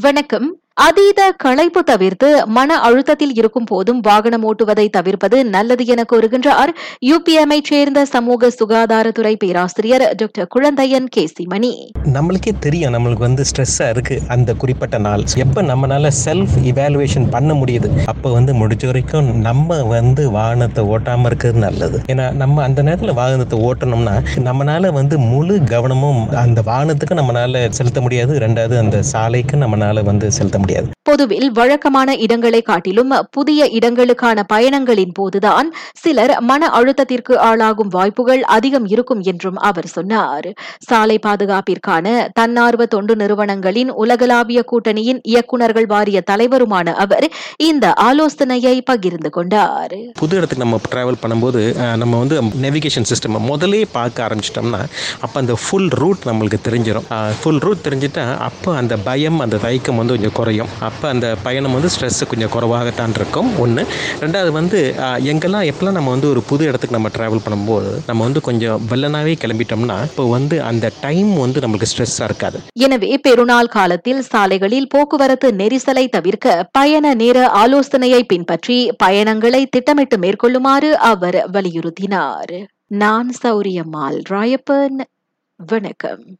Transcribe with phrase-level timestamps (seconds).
[0.00, 0.63] வணக்கம்.
[0.76, 6.70] அதீத களைப்பு தவிர்த்து மன அழுத்தத்தில் இருக்கும் போதும் வாகனம் ஓட்டுவதை தவிர்ப்பது நல்லது என கூறுகின்றார்.
[7.10, 11.70] யுபிஎம்ஐ சேர்ந்த சமூக சுகாதாரத்துறை பேராசிரியர் டாக்டர் குழந்தையன் கேசிமணி
[12.16, 15.24] நம்மளுக்கே தெரியும் நம்மளுக்கு வந்து ஸ்ட்ரெஸ்ஸாக இருக்குது அந்த குறிப்பிட்ட நாள்.
[15.44, 17.90] எப்போ நம்மளால செல்ஃப் இவாலுவேஷன் பண்ண முடியுது?
[18.04, 22.00] அப்போ வந்து முடிஞ்ச வரைக்கும் நம்ம வந்து வாகனத்தை ஓட்டாமல் இருக்கிறது நல்லது.
[22.12, 24.16] ஏன்னா நம்ம அந்த நேரத்தில் வாகனத்தை ஓட்டணும்னா
[24.48, 28.34] நம்மளால வந்து முழு கவனமும் அந்த வாகனத்துக்கு நம்மளால செலுத்த முடியாது.
[28.46, 30.88] ரெண்டாவது அந்த சாலைக்கு நம்மளால வந்து செலுத்த முடியாது.
[31.08, 35.68] பொதுவில் வழக்கமான இடங்களை காட்டிலும் புதிய இடங்களுக்கான பயணங்களின் போதுதான்
[36.02, 40.48] சிலர் மன அழுத்தத்திற்கு ஆளாகும் வாய்ப்புகள் அதிகம் இருக்கும் என்றும் அவர் சொன்னார்.
[40.88, 42.06] சாலை பாதுகாப்பிற்கான
[42.38, 47.26] தன்னார்வ தொண்டு நிறுவனங்களின் உலகளாவிய கூட்டணியின் இயக்குநர்கள் வாரிய தலைவருமான அவர்
[47.68, 49.96] இந்த ஆலோசனையை பகிர்ந்து கொண்டார்.
[50.22, 51.62] புது இடத்துக்கு நம்ம ட்ராவல் பண்ணும்போது
[52.02, 54.82] நம்ம வந்து நெவிகேஷன் சிஸ்டம் முதலே பார்க்க ஆரம்பிச்சிட்டோம்னா
[55.24, 57.08] அப்போ அந்த ஃபுல் ரூட் நம்மளுக்கு தெரிஞ்சிடும்
[57.40, 60.52] ஃபுல் ரூட் தெரிஞ்சிட்டா அப்போ அந்த பயம் அந்த தயக்கம் வந்து கொஞ்சம் குறையும்.
[60.88, 63.58] அப்போ அந்த பயணம் வந்து ஸ்ட்ரெஸ்ஸு கொஞ்சம் குறைவாகத்தான் இருக்கும்.
[63.58, 63.82] ஒன்று
[64.20, 64.94] ரெண்டாவது வந்து
[65.30, 70.02] எங்கெல்லாம் எப்பெல்லாம் நம்ம வந்து ஒரு புது இடத்துக்கு நம்ம ட்ராவல் பண்ணும்போது நம்ம வந்து கொஞ்சம் வெள்ளனாவே கிளம்பிட்டோம்னா
[70.02, 72.60] இப்போ வந்து அந்த டைம் வந்து நம்மளுக்கு ஸ்ட்ரெஸ்ஸாக இருக்காது.
[72.72, 81.50] எனவே பெருநாள் காலத்தில் சாலைகளில் போக்குவரத்து நெரிசலை தவிர்க்க பயண நேர ஆலோசனையை பின்பற்றி பயணங்களை திட்டமிட்டு மேற்கொள்ளுமாறு அவர்
[81.52, 82.62] வலியுறுத்தினார்.
[82.86, 85.00] நான் சௌரியம்மாள் ராயப்பன்.
[85.56, 86.38] வணக்கம்.